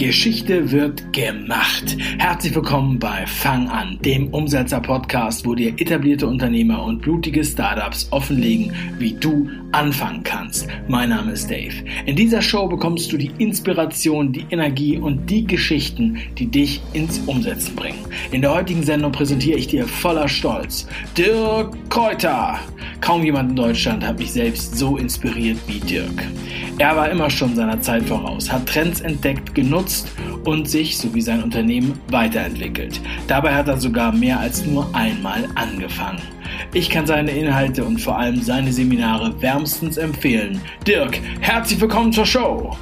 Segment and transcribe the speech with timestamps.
[0.00, 1.94] Geschichte wird gemacht.
[2.16, 8.72] Herzlich willkommen bei Fang an, dem Umsetzer-Podcast, wo dir etablierte Unternehmer und blutige Startups offenlegen,
[8.98, 10.66] wie du anfangen kannst.
[10.88, 11.84] Mein Name ist Dave.
[12.06, 17.18] In dieser Show bekommst du die Inspiration, die Energie und die Geschichten, die dich ins
[17.26, 18.06] Umsetzen bringen.
[18.32, 22.58] In der heutigen Sendung präsentiere ich dir voller Stolz Dirk Kräuter.
[23.02, 26.26] Kaum jemand in Deutschland hat mich selbst so inspiriert wie Dirk.
[26.78, 29.89] Er war immer schon seiner Zeit voraus, hat Trends entdeckt, genutzt
[30.44, 33.00] und sich, so wie sein Unternehmen, weiterentwickelt.
[33.26, 36.22] Dabei hat er sogar mehr als nur einmal angefangen.
[36.74, 40.60] Ich kann seine Inhalte und vor allem seine Seminare wärmstens empfehlen.
[40.86, 42.76] Dirk, herzlich willkommen zur Show!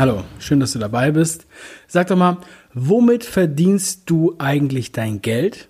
[0.00, 1.44] Hallo, schön, dass du dabei bist.
[1.86, 2.38] Sag doch mal,
[2.72, 5.68] womit verdienst du eigentlich dein Geld?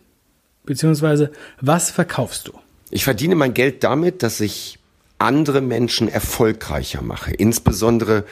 [0.64, 2.52] Beziehungsweise, was verkaufst du?
[2.90, 4.78] Ich verdiene mein Geld damit, dass ich
[5.18, 8.22] andere Menschen erfolgreicher mache, insbesondere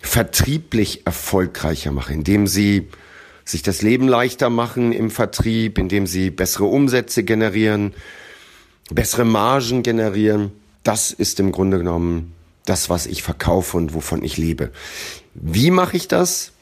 [0.00, 2.88] vertrieblich erfolgreicher mache, indem sie
[3.44, 7.92] sich das Leben leichter machen im Vertrieb, indem sie bessere Umsätze generieren,
[8.90, 10.52] bessere Margen generieren.
[10.84, 12.32] Das ist im Grunde genommen
[12.64, 14.70] das, was ich verkaufe und wovon ich lebe.
[15.34, 16.52] Wie mache ich das?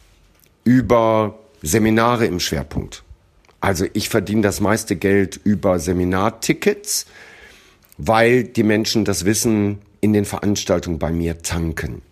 [0.64, 3.04] Über Seminare im Schwerpunkt.
[3.60, 7.06] Also ich verdiene das meiste Geld über Seminartickets,
[7.98, 12.02] weil die Menschen das Wissen in den Veranstaltungen bei mir tanken.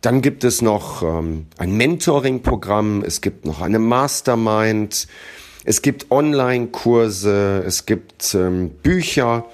[0.00, 5.06] Dann gibt es noch ähm, ein Mentoring-Programm, es gibt noch eine Mastermind,
[5.64, 9.44] es gibt Online-Kurse, es gibt ähm, Bücher.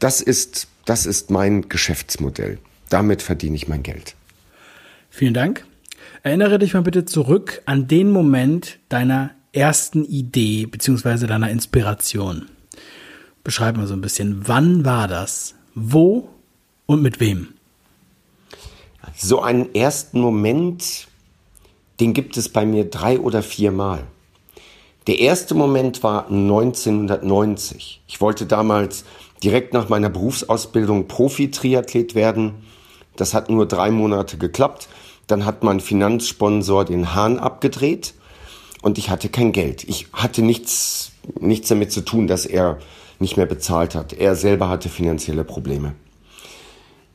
[0.00, 2.58] Das ist, das ist mein Geschäftsmodell.
[2.90, 4.16] Damit verdiene ich mein Geld.
[5.16, 5.64] Vielen Dank.
[6.22, 11.26] Erinnere dich mal bitte zurück an den Moment deiner ersten Idee bzw.
[11.26, 12.50] deiner Inspiration.
[13.42, 15.54] Beschreib mal so ein bisschen, wann war das?
[15.74, 16.28] Wo
[16.84, 17.54] und mit wem?
[19.16, 21.08] So einen ersten Moment,
[21.98, 24.02] den gibt es bei mir drei oder vier Mal.
[25.06, 28.02] Der erste Moment war 1990.
[28.06, 29.06] Ich wollte damals
[29.42, 32.56] direkt nach meiner Berufsausbildung Profi-Triathlet werden.
[33.16, 34.88] Das hat nur drei Monate geklappt.
[35.26, 38.14] Dann hat mein Finanzsponsor den Hahn abgedreht
[38.82, 39.84] und ich hatte kein Geld.
[39.84, 42.78] Ich hatte nichts, nichts damit zu tun, dass er
[43.18, 44.12] nicht mehr bezahlt hat.
[44.12, 45.94] Er selber hatte finanzielle Probleme.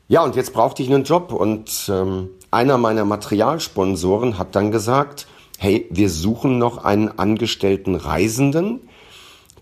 [0.08, 5.26] Ja, und jetzt brauchte ich einen Job und ähm, einer meiner Materialsponsoren hat dann gesagt,
[5.58, 8.80] hey, wir suchen noch einen angestellten Reisenden,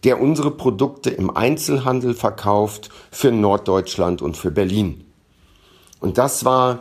[0.03, 5.05] der unsere Produkte im Einzelhandel verkauft für Norddeutschland und für Berlin.
[6.01, 6.81] Und das war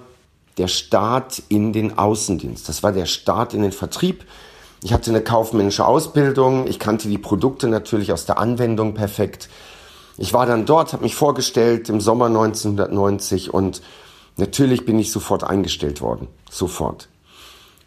[0.60, 2.68] der Start in den Außendienst.
[2.68, 4.26] Das war der Start in den Vertrieb.
[4.84, 6.68] Ich hatte eine kaufmännische Ausbildung.
[6.68, 9.50] Ich kannte die Produkte natürlich aus der Anwendung perfekt.
[10.18, 13.82] Ich war dann dort, habe mich vorgestellt im Sommer 1990 und
[14.36, 16.28] natürlich bin ich sofort eingestellt worden.
[16.52, 17.08] Sofort.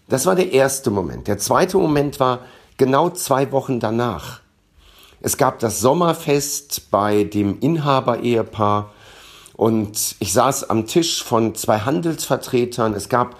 [0.08, 1.28] Das war der erste Moment.
[1.28, 2.40] Der zweite Moment war
[2.78, 4.40] genau zwei Wochen danach.
[5.20, 8.91] Es gab das Sommerfest bei dem Inhaber-Ehepaar
[9.62, 12.94] und ich saß am Tisch von zwei Handelsvertretern.
[12.94, 13.36] Es gab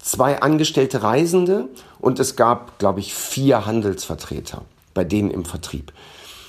[0.00, 1.68] zwei angestellte Reisende
[2.00, 4.62] und es gab, glaube ich, vier Handelsvertreter
[4.94, 5.92] bei denen im Vertrieb.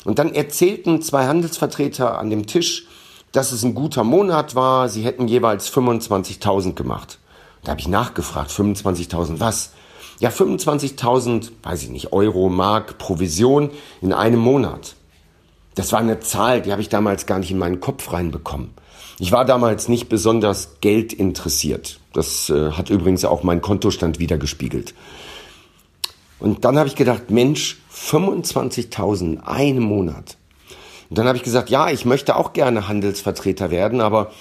[0.05, 2.87] Und dann erzählten zwei Handelsvertreter an dem Tisch,
[3.31, 4.89] dass es ein guter Monat war.
[4.89, 7.19] Sie hätten jeweils 25.000 gemacht.
[7.63, 9.73] Da habe ich nachgefragt, 25.000 was?
[10.17, 13.69] Ja, 25.000, weiß ich nicht, Euro, Mark, Provision
[14.01, 14.95] in einem Monat.
[15.75, 18.73] Das war eine Zahl, die habe ich damals gar nicht in meinen Kopf reinbekommen.
[19.21, 21.99] Ich war damals nicht besonders Geld interessiert.
[22.11, 24.95] Das äh, hat übrigens auch mein Kontostand wiedergespiegelt.
[26.39, 30.37] Und dann habe ich gedacht, Mensch, 25.000 in einem Monat.
[31.11, 34.31] Und dann habe ich gesagt, ja, ich möchte auch gerne Handelsvertreter werden, aber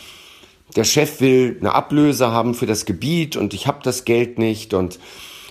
[0.76, 4.72] der Chef will eine Ablöse haben für das Gebiet und ich habe das Geld nicht
[4.72, 4.98] und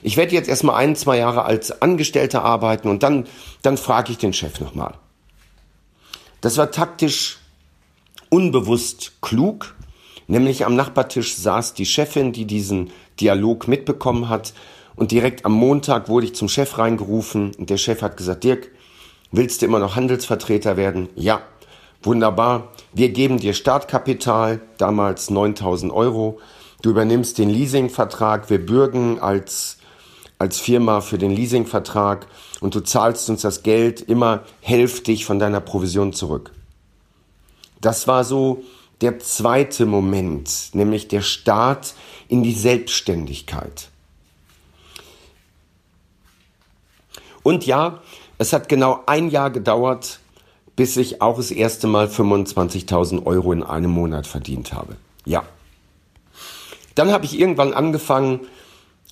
[0.02, 3.28] ich werde jetzt erstmal ein, zwei Jahre als Angestellter arbeiten und dann,
[3.62, 4.96] dann frage ich den Chef nochmal.
[6.42, 7.39] Das war taktisch
[8.30, 9.76] unbewusst klug,
[10.28, 14.54] nämlich am Nachbartisch saß die Chefin, die diesen Dialog mitbekommen hat
[14.96, 18.72] und direkt am Montag wurde ich zum Chef reingerufen und der Chef hat gesagt, Dirk,
[19.32, 21.10] willst du immer noch Handelsvertreter werden?
[21.16, 21.42] Ja,
[22.04, 22.70] wunderbar.
[22.94, 26.40] Wir geben dir Startkapital, damals 9000 Euro.
[26.82, 29.80] Du übernimmst den Leasingvertrag, wir bürgen als
[30.40, 32.26] als Firma für den Leasingvertrag
[32.62, 36.52] und du zahlst uns das Geld immer hälftig von deiner Provision zurück.
[37.82, 38.64] Das war so
[39.02, 41.94] der zweite Moment, nämlich der Start
[42.28, 43.90] in die Selbstständigkeit.
[47.44, 48.02] Und ja,
[48.38, 50.20] es hat genau ein Jahr gedauert,
[50.76, 54.98] bis ich auch das erste Mal 25.000 Euro in einem Monat verdient habe.
[55.26, 55.44] Ja.
[56.96, 58.42] Dann habe ich irgendwann angefangen,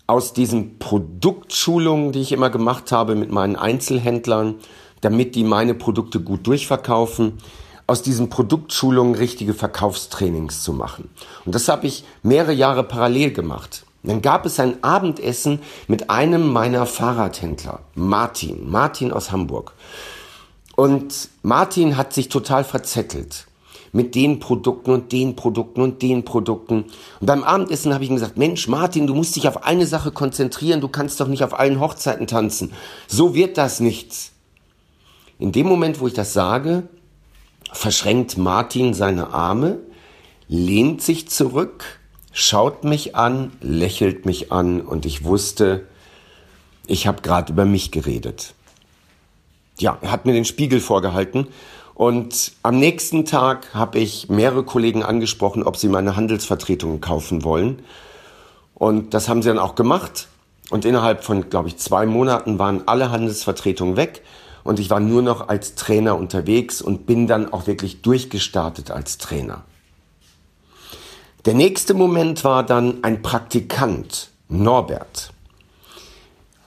[0.08, 4.56] aus diesen Produktschulungen, die ich immer gemacht habe mit meinen Einzelhändlern,
[5.02, 7.40] damit die meine Produkte gut durchverkaufen,
[7.88, 11.10] aus diesen Produktschulungen richtige Verkaufstrainings zu machen.
[11.46, 13.86] Und das habe ich mehrere Jahre parallel gemacht.
[14.04, 19.74] Dann gab es ein Abendessen mit einem meiner Fahrradhändler, Martin, Martin aus Hamburg.
[20.76, 23.48] Und Martin hat sich total verzettelt
[23.92, 26.86] mit den Produkten und den Produkten und den Produkten.
[27.20, 30.12] Und beim Abendessen habe ich ihm gesagt, Mensch, Martin, du musst dich auf eine Sache
[30.12, 32.74] konzentrieren, du kannst doch nicht auf allen Hochzeiten tanzen.
[33.08, 34.34] So wird das nichts.
[35.40, 36.84] In dem Moment, wo ich das sage,
[37.72, 39.80] verschränkt Martin seine Arme,
[40.48, 42.00] lehnt sich zurück,
[42.32, 45.88] schaut mich an, lächelt mich an und ich wusste,
[46.86, 48.54] ich habe gerade über mich geredet.
[49.80, 51.48] Ja, er hat mir den Spiegel vorgehalten
[51.98, 57.80] und am nächsten Tag habe ich mehrere Kollegen angesprochen, ob sie meine Handelsvertretungen kaufen wollen.
[58.76, 60.28] Und das haben sie dann auch gemacht.
[60.70, 64.22] Und innerhalb von, glaube ich, zwei Monaten waren alle Handelsvertretungen weg.
[64.68, 69.18] Und ich war nur noch als Trainer unterwegs und bin dann auch wirklich durchgestartet als
[69.18, 69.64] Trainer.
[71.46, 75.32] Der nächste Moment war dann ein Praktikant, Norbert.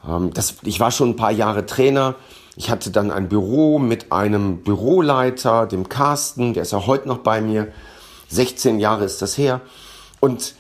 [0.07, 2.17] Ähm, das, ich war schon ein paar Jahre Trainer
[2.61, 7.19] ich hatte dann ein Büro mit einem Büroleiter, dem Carsten, der ist ja heute noch
[7.19, 7.73] bei mir.
[8.29, 9.63] 16 Jahre ist das her.
[10.21, 10.55] Und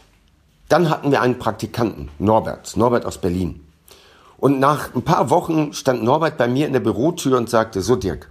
[0.68, 3.66] dann hatten wir einen Praktikanten, Norbert, Norbert aus Berlin.
[4.40, 7.94] Und nach ein paar Wochen stand Norbert bei mir in der Bürotür und sagte, so
[7.94, 8.30] Dirk,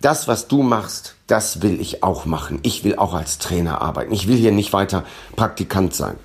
[0.00, 2.58] das, was du machst, das will ich auch machen.
[2.62, 4.12] Ich will auch als Trainer arbeiten.
[4.12, 5.04] Ich will hier nicht weiter
[5.36, 6.16] Praktikant sein.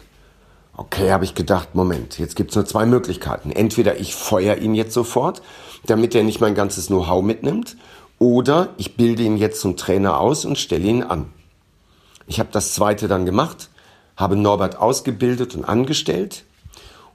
[0.75, 3.51] Okay, habe ich gedacht, Moment, jetzt gibt's nur zwei Möglichkeiten.
[3.51, 5.43] Entweder ich feuer ihn jetzt sofort,
[5.85, 7.77] damit er nicht mein ganzes Know-how mitnimmt,
[8.17, 11.31] oder ich bilde ihn jetzt zum Trainer aus und stelle ihn an.
[12.25, 13.69] Ich habe das zweite dann gemacht,
[14.15, 16.43] habe Norbert ausgebildet und angestellt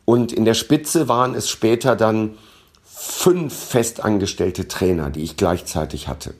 [0.08, 2.38] und in der Spitze waren es später dann
[2.82, 6.32] fünf festangestellte Trainer, die ich gleichzeitig hatte.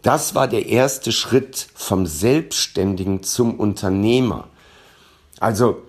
[0.00, 4.48] Das war der erste Schritt vom Selbstständigen zum Unternehmer.
[5.40, 5.82] Also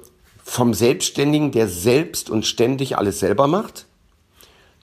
[0.43, 3.85] vom Selbstständigen, der selbst und ständig alles selber macht,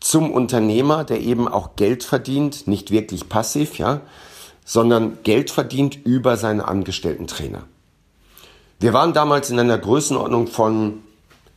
[0.01, 4.01] zum Unternehmer, der eben auch Geld verdient, nicht wirklich passiv, ja,
[4.65, 7.65] sondern Geld verdient über seine angestellten Trainer.
[8.81, 11.03] Wir waren damals in einer Größenordnung von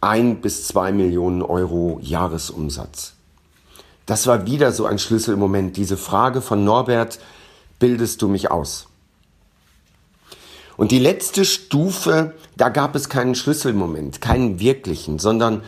[0.02, 3.14] ein bis zwei Millionen Euro Jahresumsatz.
[4.08, 5.78] Das war wieder so ein Schlüsselmoment.
[5.78, 7.20] Diese Frage von Norbert,
[7.80, 8.88] bildest du mich aus?
[10.76, 15.62] Und die letzte Stufe, da gab es keinen Schlüsselmoment, keinen wirklichen, sondern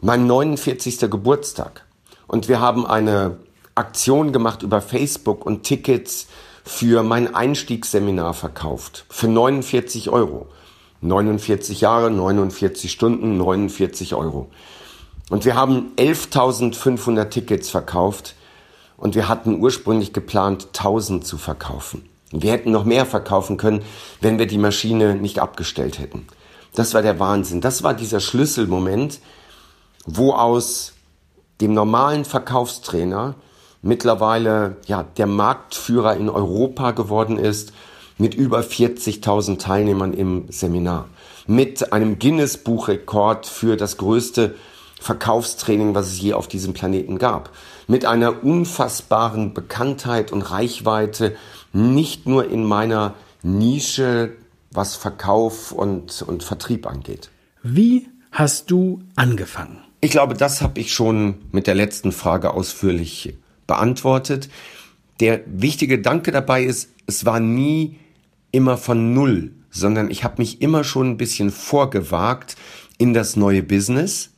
[0.00, 1.10] mein 49.
[1.10, 1.84] Geburtstag.
[2.26, 3.36] Und wir haben eine
[3.74, 6.26] Aktion gemacht über Facebook und Tickets
[6.64, 9.04] für mein Einstiegsseminar verkauft.
[9.10, 10.46] Für 49 Euro.
[11.00, 14.48] 49 Jahre, 49 Stunden, 49 Euro.
[15.28, 18.34] Und wir haben 11.500 Tickets verkauft
[18.96, 22.08] und wir hatten ursprünglich geplant, 1000 zu verkaufen.
[22.30, 23.82] Wir hätten noch mehr verkaufen können,
[24.20, 26.26] wenn wir die Maschine nicht abgestellt hätten.
[26.74, 27.60] Das war der Wahnsinn.
[27.60, 29.20] Das war dieser Schlüsselmoment,
[30.04, 30.92] wo aus
[31.60, 33.34] dem normalen Verkaufstrainer
[33.82, 37.72] mittlerweile ja, der Marktführer in Europa geworden ist
[38.18, 41.08] mit über 40.000 Teilnehmern im Seminar.
[41.46, 44.54] Mit einem Guinness-Buchrekord für das größte
[45.00, 47.50] Verkaufstraining, was es je auf diesem Planeten gab.
[47.86, 51.36] Mit einer unfassbaren Bekanntheit und Reichweite
[51.72, 54.32] nicht nur in meiner Nische,
[54.70, 57.30] was Verkauf und, und Vertrieb angeht.
[57.62, 59.82] Wie hast du angefangen?
[60.00, 64.48] Ich glaube, das habe ich schon mit der letzten Frage ausführlich beantwortet.
[65.20, 67.98] Der wichtige Gedanke dabei ist, es war nie
[68.50, 72.56] immer von Null, sondern ich habe mich immer schon ein bisschen vorgewagt
[72.98, 74.30] in das neue Business.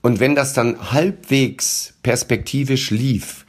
[0.00, 3.44] Und wenn das dann halbwegs perspektivisch lief,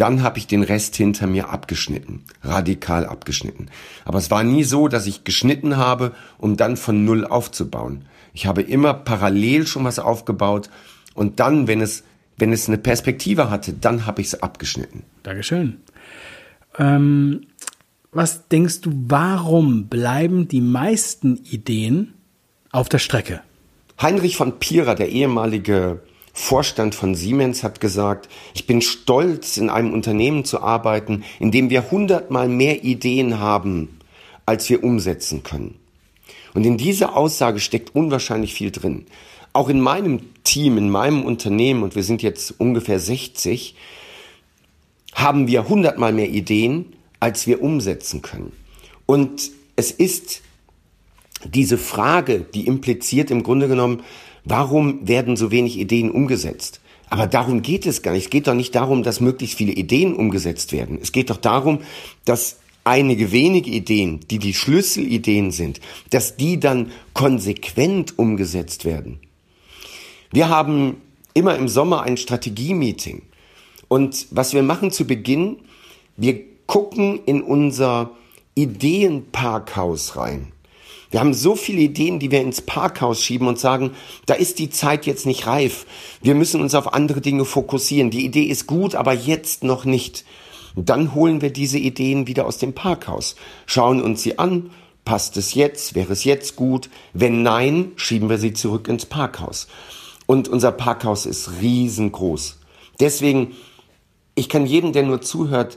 [0.00, 3.66] dann habe ich den Rest hinter mir abgeschnitten, radikal abgeschnitten.
[4.06, 8.06] Aber es war nie so, dass ich geschnitten habe, um dann von Null aufzubauen.
[8.32, 10.70] Ich habe immer parallel schon was aufgebaut
[11.12, 12.04] und dann, wenn es,
[12.38, 15.02] wenn es eine Perspektive hatte, dann habe ich es abgeschnitten.
[15.22, 15.80] Dankeschön.
[16.78, 17.42] Ähm,
[18.12, 22.14] was denkst du, warum bleiben die meisten Ideen
[22.72, 23.40] auf der Strecke?
[24.00, 26.02] Heinrich von Pierer, der ehemalige
[26.32, 31.70] Vorstand von Siemens hat gesagt, ich bin stolz, in einem Unternehmen zu arbeiten, in dem
[31.70, 34.00] wir hundertmal mehr Ideen haben
[34.50, 35.76] als wir umsetzen können.
[36.54, 39.06] Und in dieser Aussage steckt unwahrscheinlich viel drin.
[39.52, 43.76] Auch in meinem Team, in meinem Unternehmen, und wir sind jetzt ungefähr 60,
[45.14, 48.52] haben wir hundertmal mehr Ideen, als wir umsetzen können.
[49.06, 50.42] Und es ist
[51.44, 54.02] diese Frage, die impliziert im Grunde genommen,
[54.44, 56.80] warum werden so wenig Ideen umgesetzt?
[57.08, 58.26] Aber darum geht es gar nicht.
[58.26, 60.98] Es geht doch nicht darum, dass möglichst viele Ideen umgesetzt werden.
[61.02, 61.80] Es geht doch darum,
[62.24, 69.18] dass einige wenige Ideen, die die Schlüsselideen sind, dass die dann konsequent umgesetzt werden.
[70.32, 70.96] Wir haben
[71.34, 73.22] immer im Sommer ein Strategie-Meeting.
[73.88, 75.56] Und was wir machen zu Beginn,
[76.16, 78.12] wir gucken in unser
[78.54, 80.52] Ideenparkhaus rein.
[81.10, 83.90] Wir haben so viele Ideen, die wir ins Parkhaus schieben und sagen,
[84.26, 85.84] da ist die Zeit jetzt nicht reif.
[86.22, 88.10] Wir müssen uns auf andere Dinge fokussieren.
[88.10, 90.24] Die Idee ist gut, aber jetzt noch nicht.
[90.76, 93.34] Und dann holen wir diese Ideen wieder aus dem Parkhaus,
[93.66, 94.70] schauen uns sie an,
[95.04, 96.88] passt es jetzt, wäre es jetzt gut?
[97.12, 99.66] Wenn nein, schieben wir sie zurück ins Parkhaus.
[100.26, 102.60] Und unser Parkhaus ist riesengroß.
[103.00, 103.56] Deswegen,
[104.36, 105.76] ich kann jedem, der nur zuhört,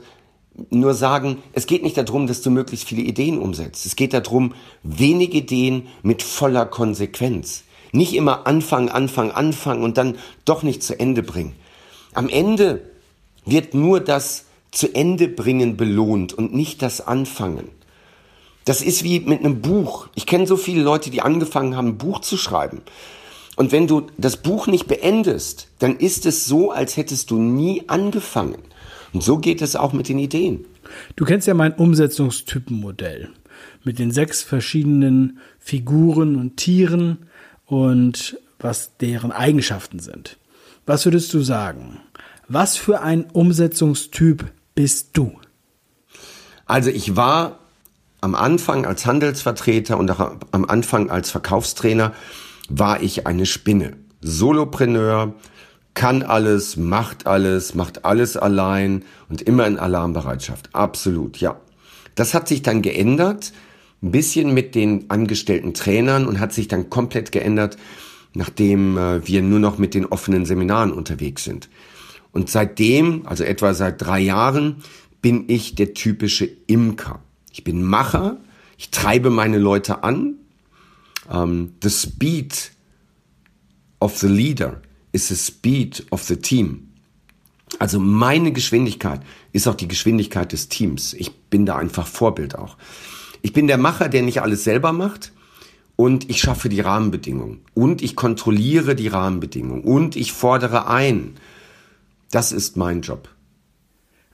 [0.70, 3.86] nur sagen, es geht nicht darum, dass du möglichst viele Ideen umsetzt.
[3.86, 7.64] Es geht darum, wenig Ideen mit voller Konsequenz.
[7.92, 11.54] Nicht immer anfangen, anfangen, anfangen und dann doch nicht zu Ende bringen.
[12.12, 12.82] Am Ende
[13.44, 17.68] wird nur das zu Ende bringen belohnt und nicht das Anfangen.
[18.64, 20.08] Das ist wie mit einem Buch.
[20.14, 22.82] Ich kenne so viele Leute, die angefangen haben, ein Buch zu schreiben.
[23.56, 27.84] Und wenn du das Buch nicht beendest, dann ist es so, als hättest du nie
[27.86, 28.58] angefangen.
[29.14, 30.66] Und so geht es auch mit den Ideen.
[31.14, 33.30] Du kennst ja mein Umsetzungstypenmodell
[33.84, 37.26] mit den sechs verschiedenen Figuren und Tieren
[37.64, 40.36] und was deren Eigenschaften sind.
[40.84, 42.00] Was würdest du sagen?
[42.48, 45.38] Was für ein Umsetzungstyp bist du?
[46.66, 47.60] Also ich war
[48.20, 52.12] am Anfang als Handelsvertreter und auch am Anfang als Verkaufstrainer
[52.68, 53.96] war ich eine Spinne.
[54.22, 55.34] Solopreneur,
[55.94, 60.70] kann alles, macht alles, macht alles allein und immer in Alarmbereitschaft.
[60.72, 61.60] Absolut, ja.
[62.16, 63.52] Das hat sich dann geändert,
[64.02, 67.76] ein bisschen mit den angestellten Trainern und hat sich dann komplett geändert,
[68.34, 71.68] nachdem äh, wir nur noch mit den offenen Seminaren unterwegs sind.
[72.32, 74.82] Und seitdem, also etwa seit drei Jahren,
[75.22, 77.20] bin ich der typische Imker.
[77.52, 78.38] Ich bin Macher,
[78.76, 80.34] ich treibe meine Leute an.
[81.32, 82.72] Ähm, the speed
[84.00, 84.82] of the leader
[85.14, 86.88] is the speed of the team.
[87.78, 89.20] Also meine Geschwindigkeit
[89.52, 91.14] ist auch die Geschwindigkeit des Teams.
[91.14, 92.76] Ich bin da einfach Vorbild auch.
[93.42, 95.32] Ich bin der Macher, der nicht alles selber macht
[95.96, 101.34] und ich schaffe die Rahmenbedingungen und ich kontrolliere die Rahmenbedingungen und ich fordere ein.
[102.30, 103.28] Das ist mein Job.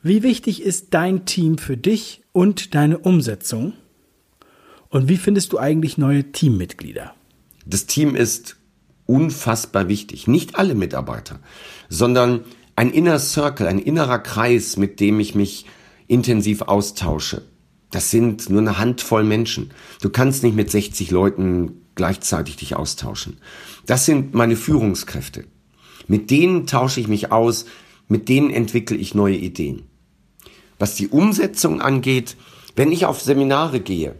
[0.03, 3.75] Wie wichtig ist dein Team für dich und deine Umsetzung?
[4.89, 7.15] Und wie findest du eigentlich neue Teammitglieder?
[7.67, 8.57] Das Team ist
[9.11, 10.29] unfassbar wichtig.
[10.29, 11.41] Nicht alle Mitarbeiter,
[11.89, 12.45] sondern
[12.77, 15.67] ein Inner Circle, ein innerer Kreis, mit dem ich mich
[16.07, 17.43] intensiv austausche.
[17.91, 19.73] Das sind nur eine Handvoll Menschen.
[20.01, 23.39] Du kannst nicht mit 60 Leuten gleichzeitig dich austauschen.
[23.85, 25.45] Das sind meine Führungskräfte.
[26.07, 27.67] Mit denen tausche ich mich aus,
[28.07, 29.83] mit denen entwickle ich neue Ideen.
[30.79, 32.37] Was die Umsetzung angeht,
[32.77, 34.15] wenn ich auf Seminare gehe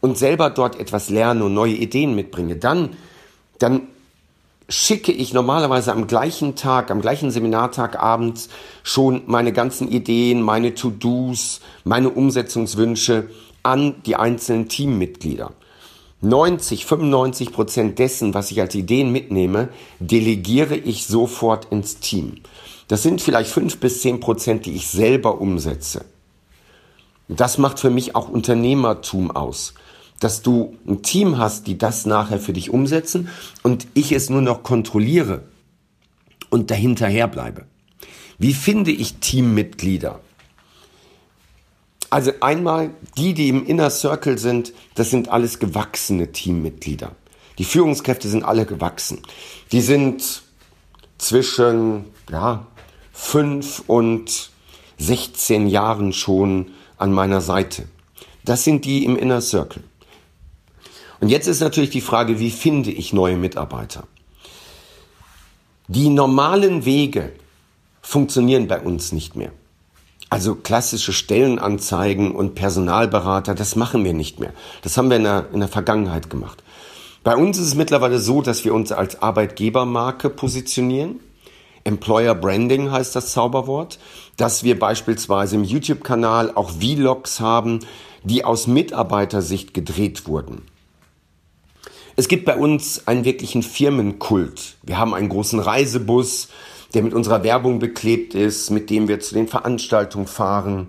[0.00, 2.90] und selber dort etwas lerne und neue Ideen mitbringe, dann,
[3.58, 3.82] dann
[4.68, 8.48] schicke ich normalerweise am gleichen Tag, am gleichen Seminartag abends
[8.82, 13.28] schon meine ganzen Ideen, meine To-Dos, meine Umsetzungswünsche
[13.62, 15.52] an die einzelnen Teammitglieder.
[16.22, 19.68] 90, 95 Prozent dessen, was ich als Ideen mitnehme,
[20.00, 22.40] delegiere ich sofort ins Team.
[22.88, 26.04] Das sind vielleicht fünf bis zehn Prozent, die ich selber umsetze.
[27.28, 29.74] Das macht für mich auch Unternehmertum aus
[30.20, 33.28] dass du ein Team hast, die das nachher für dich umsetzen
[33.62, 35.42] und ich es nur noch kontrolliere
[36.50, 37.66] und dahinterher bleibe.
[38.38, 40.20] Wie finde ich Teammitglieder?
[42.10, 47.12] Also einmal die, die im Inner Circle sind, das sind alles gewachsene Teammitglieder.
[47.58, 49.20] Die Führungskräfte sind alle gewachsen.
[49.72, 50.42] Die sind
[51.18, 52.66] zwischen ja,
[53.12, 54.50] fünf und
[54.98, 57.88] 16 Jahren schon an meiner Seite.
[58.44, 59.82] Das sind die im Inner Circle.
[61.20, 64.04] Und jetzt ist natürlich die Frage, wie finde ich neue Mitarbeiter?
[65.88, 67.32] Die normalen Wege
[68.02, 69.52] funktionieren bei uns nicht mehr.
[70.28, 74.52] Also klassische Stellenanzeigen und Personalberater, das machen wir nicht mehr.
[74.82, 76.64] Das haben wir in der, in der Vergangenheit gemacht.
[77.22, 81.20] Bei uns ist es mittlerweile so, dass wir uns als Arbeitgebermarke positionieren.
[81.84, 84.00] Employer Branding heißt das Zauberwort,
[84.36, 87.80] dass wir beispielsweise im YouTube-Kanal auch Vlogs haben,
[88.24, 90.62] die aus Mitarbeitersicht gedreht wurden.
[92.18, 94.76] Es gibt bei uns einen wirklichen Firmenkult.
[94.82, 96.48] Wir haben einen großen Reisebus,
[96.94, 100.88] der mit unserer Werbung beklebt ist, mit dem wir zu den Veranstaltungen fahren.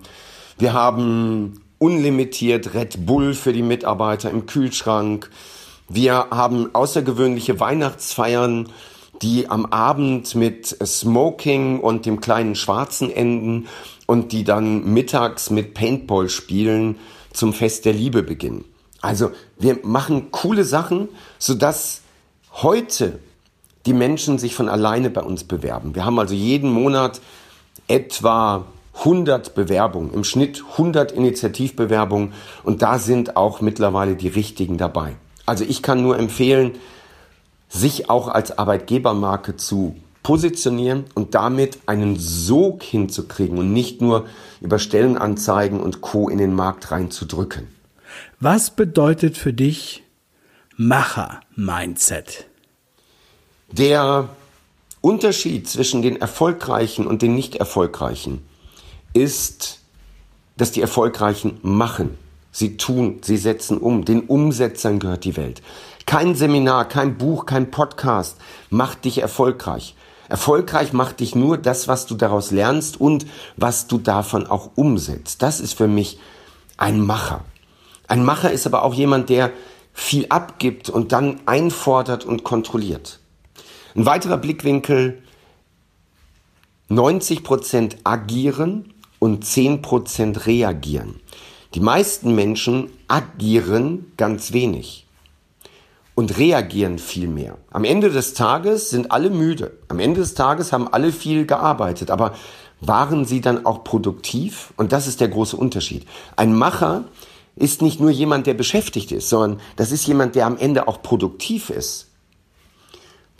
[0.56, 5.28] Wir haben unlimitiert Red Bull für die Mitarbeiter im Kühlschrank.
[5.90, 8.70] Wir haben außergewöhnliche Weihnachtsfeiern,
[9.20, 13.68] die am Abend mit Smoking und dem kleinen Schwarzen enden
[14.06, 16.96] und die dann mittags mit Paintball spielen
[17.34, 18.64] zum Fest der Liebe beginnen.
[19.00, 22.02] Also wir machen coole Sachen, sodass
[22.52, 23.18] heute
[23.86, 25.94] die Menschen sich von alleine bei uns bewerben.
[25.94, 27.20] Wir haben also jeden Monat
[27.86, 28.66] etwa
[28.98, 32.32] 100 Bewerbungen, im Schnitt 100 Initiativbewerbungen
[32.64, 35.16] und da sind auch mittlerweile die richtigen dabei.
[35.46, 36.72] Also ich kann nur empfehlen,
[37.68, 44.26] sich auch als Arbeitgebermarke zu positionieren und damit einen Sog hinzukriegen und nicht nur
[44.60, 46.28] über Stellenanzeigen und Co.
[46.28, 47.77] in den Markt reinzudrücken.
[48.40, 50.02] Was bedeutet für dich
[50.76, 52.46] Macher-Mindset?
[53.70, 54.28] Der
[55.00, 58.42] Unterschied zwischen den Erfolgreichen und den Nicht-Erfolgreichen
[59.12, 59.80] ist,
[60.56, 62.18] dass die Erfolgreichen machen.
[62.50, 64.04] Sie tun, sie setzen um.
[64.04, 65.62] Den Umsetzern gehört die Welt.
[66.06, 68.38] Kein Seminar, kein Buch, kein Podcast
[68.70, 69.94] macht dich erfolgreich.
[70.28, 75.42] Erfolgreich macht dich nur das, was du daraus lernst und was du davon auch umsetzt.
[75.42, 76.18] Das ist für mich
[76.76, 77.44] ein Macher.
[78.08, 79.52] Ein Macher ist aber auch jemand, der
[79.92, 83.20] viel abgibt und dann einfordert und kontrolliert.
[83.94, 85.22] Ein weiterer Blickwinkel,
[86.88, 91.20] 90 Prozent agieren und 10 Prozent reagieren.
[91.74, 95.06] Die meisten Menschen agieren ganz wenig
[96.14, 97.58] und reagieren viel mehr.
[97.70, 99.72] Am Ende des Tages sind alle müde.
[99.88, 102.10] Am Ende des Tages haben alle viel gearbeitet.
[102.10, 102.34] Aber
[102.80, 104.72] waren sie dann auch produktiv?
[104.76, 106.06] Und das ist der große Unterschied.
[106.36, 107.04] Ein Macher
[107.58, 111.02] ist nicht nur jemand, der beschäftigt ist, sondern das ist jemand, der am Ende auch
[111.02, 112.08] produktiv ist.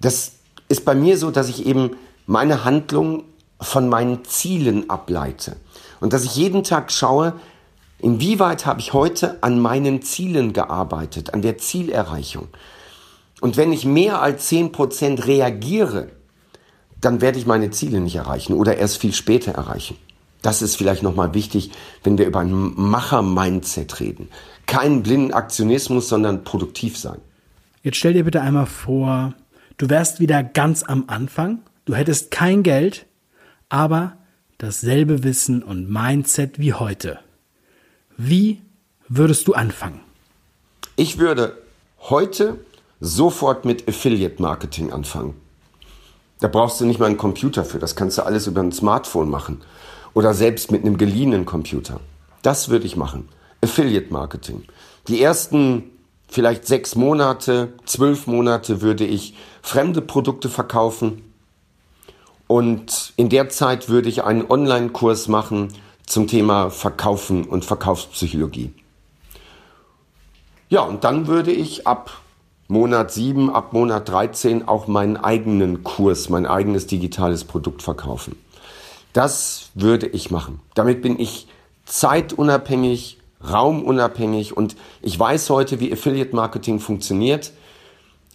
[0.01, 0.33] Das
[0.69, 3.25] ist bei mir so, dass ich eben meine Handlung
[3.61, 5.57] von meinen Zielen ableite.
[6.01, 7.35] Und dass ich jeden Tag schaue,
[8.01, 12.49] Inwieweit habe ich heute an meinen Zielen gearbeitet, an der Zielerreichung?
[13.41, 16.09] Und wenn ich mehr als 10% reagiere,
[17.01, 19.97] dann werde ich meine Ziele nicht erreichen oder erst viel später erreichen.
[20.43, 21.71] Das ist vielleicht nochmal wichtig,
[22.05, 24.29] wenn wir über ein Macher-Mindset reden.
[24.67, 27.19] Kein blinden Aktionismus, sondern produktiv sein.
[27.83, 29.35] Jetzt stell dir bitte einmal vor,
[29.79, 33.07] du wärst wieder ganz am Anfang, du hättest kein Geld,
[33.69, 34.17] aber
[34.59, 37.19] dasselbe Wissen und Mindset wie heute.
[38.17, 38.61] Wie
[39.09, 40.01] würdest du anfangen?
[40.97, 41.59] Ich würde
[42.01, 42.59] heute
[43.01, 45.35] sofort mit Affiliate Marketing anfangen.
[46.41, 49.31] Da brauchst du nicht mal einen Computer für, das kannst du alles über ein Smartphone
[49.31, 49.61] machen
[50.19, 52.01] oder selbst mit einem geliehenen Computer.
[52.43, 53.29] Das würde ich machen.
[53.63, 54.65] Affiliate Marketing.
[55.07, 55.85] Die ersten
[56.27, 61.23] vielleicht sechs Monate, zwölf Monate würde ich fremde Produkte verkaufen
[62.49, 65.69] und in der Zeit würde ich einen Online-Kurs machen,
[66.05, 68.73] zum Thema Verkaufen und Verkaufspsychologie.
[70.69, 72.11] Ja, und dann würde ich ab
[72.67, 78.35] Monat 7, ab Monat 13 auch meinen eigenen Kurs, mein eigenes digitales Produkt verkaufen.
[79.13, 80.61] Das würde ich machen.
[80.75, 81.49] Damit bin ich
[81.85, 83.19] zeitunabhängig,
[83.49, 87.53] raumunabhängig und ich weiß heute, wie Affiliate Marketing funktioniert,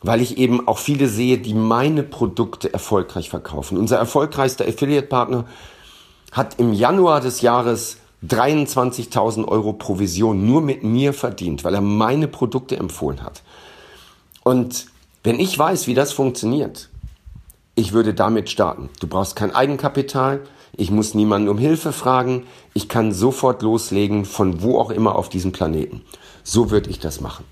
[0.01, 3.77] weil ich eben auch viele sehe, die meine Produkte erfolgreich verkaufen.
[3.77, 5.45] Unser erfolgreichster Affiliate Partner
[6.31, 12.27] hat im Januar des Jahres 23.000 Euro Provision nur mit mir verdient, weil er meine
[12.27, 13.43] Produkte empfohlen hat.
[14.43, 14.87] Und
[15.23, 16.89] wenn ich weiß, wie das funktioniert,
[17.75, 18.89] ich würde damit starten.
[18.99, 20.41] Du brauchst kein Eigenkapital,
[20.75, 25.29] ich muss niemanden um Hilfe fragen, ich kann sofort loslegen von wo auch immer auf
[25.29, 26.01] diesem Planeten.
[26.43, 27.45] So würde ich das machen.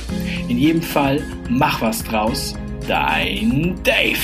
[0.48, 2.56] In jedem Fall mach was draus.
[2.88, 4.20] Dein Dave.